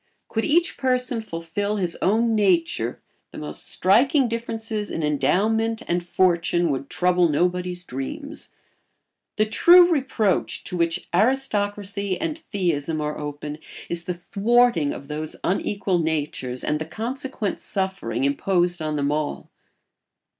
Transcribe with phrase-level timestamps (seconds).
[0.29, 6.71] Could each person fulfil his own nature the most striking differences in endowment and fortune
[6.71, 8.49] would trouble nobody's dreams.
[9.35, 13.59] The true reproach to which aristocracy and theism are open
[13.89, 19.51] is the thwarting of those unequal natures and the consequent suffering imposed on them all.